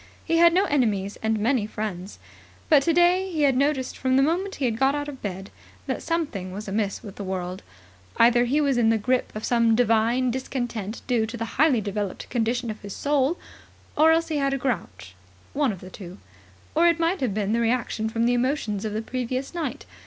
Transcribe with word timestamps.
He 0.25 0.37
had 0.37 0.51
no 0.51 0.65
enemies 0.65 1.19
and 1.21 1.37
many 1.37 1.67
friends. 1.67 2.17
But 2.69 2.81
today 2.81 3.29
he 3.31 3.43
had 3.43 3.55
noticed 3.55 3.95
from 3.95 4.17
the 4.17 4.23
moment 4.23 4.55
he 4.55 4.65
had 4.65 4.79
got 4.79 4.95
out 4.95 5.07
of 5.07 5.21
bed 5.21 5.51
that 5.85 6.01
something 6.01 6.51
was 6.51 6.67
amiss 6.67 7.03
with 7.03 7.17
the 7.17 7.23
world. 7.23 7.61
Either 8.17 8.45
he 8.45 8.59
was 8.59 8.79
in 8.79 8.89
the 8.89 8.97
grip 8.97 9.31
of 9.35 9.43
some 9.45 9.75
divine 9.75 10.31
discontent 10.31 11.03
due 11.05 11.27
to 11.27 11.37
the 11.37 11.45
highly 11.61 11.81
developed 11.81 12.31
condition 12.31 12.71
of 12.71 12.81
his 12.81 12.95
soul, 12.95 13.37
or 13.95 14.11
else 14.11 14.29
he 14.29 14.37
had 14.37 14.55
a 14.55 14.57
grouch. 14.57 15.13
One 15.53 15.71
of 15.71 15.81
the 15.81 15.91
two. 15.91 16.17
Or 16.73 16.87
it 16.87 16.99
might 16.99 17.21
have 17.21 17.35
been 17.35 17.53
the 17.53 17.59
reaction 17.61 18.09
from 18.09 18.25
the 18.25 18.33
emotions 18.33 18.85
of 18.85 18.93
the 18.93 19.03
previous 19.03 19.53
night. 19.53 19.85